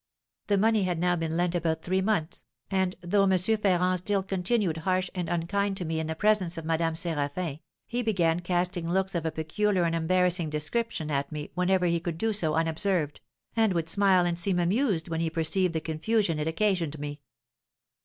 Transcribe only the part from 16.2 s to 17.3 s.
it occasioned me."